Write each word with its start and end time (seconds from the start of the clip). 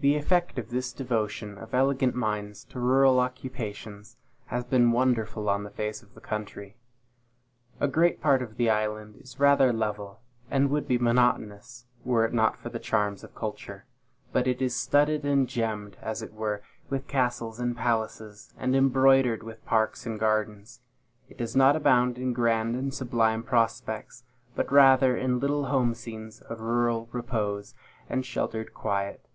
The 0.00 0.16
effect 0.16 0.58
of 0.58 0.68
this 0.68 0.92
devotion 0.92 1.56
of 1.56 1.72
elegant 1.72 2.14
minds 2.14 2.64
to 2.64 2.78
rural 2.78 3.18
occupations 3.20 4.18
has 4.48 4.62
been 4.62 4.92
wonderful 4.92 5.48
on 5.48 5.62
the 5.64 5.70
face 5.70 6.02
of 6.02 6.12
the 6.12 6.20
country. 6.20 6.76
A 7.80 7.88
great 7.88 8.20
part 8.20 8.42
of 8.42 8.58
the 8.58 8.68
island 8.68 9.16
is 9.16 9.40
rather 9.40 9.72
level, 9.72 10.20
and 10.50 10.68
would 10.68 10.86
be 10.86 10.98
monotonous, 10.98 11.86
were 12.04 12.26
it 12.26 12.34
not 12.34 12.58
for 12.58 12.68
the 12.68 12.78
charms 12.78 13.24
of 13.24 13.34
culture; 13.34 13.86
but 14.30 14.46
it 14.46 14.60
is 14.60 14.76
studded 14.76 15.24
and 15.24 15.48
gemmed, 15.48 15.96
as 16.02 16.20
it 16.20 16.34
were, 16.34 16.60
with 16.90 17.08
castles 17.08 17.58
and 17.58 17.74
palaces, 17.74 18.52
and 18.58 18.76
embroidered 18.76 19.42
with 19.42 19.64
parks 19.64 20.04
and 20.04 20.20
gardens. 20.20 20.82
It 21.30 21.38
does 21.38 21.56
not 21.56 21.76
abound 21.76 22.18
in 22.18 22.34
grand 22.34 22.76
and 22.76 22.92
sublime 22.92 23.42
prospects, 23.42 24.22
but 24.54 24.70
rather 24.70 25.16
in 25.16 25.40
little 25.40 25.64
home 25.68 25.94
scenes 25.94 26.42
of 26.42 26.60
rural 26.60 27.08
repose 27.10 27.74
and 28.06 28.26
sheltered 28.26 28.74
quiet. 28.74 29.26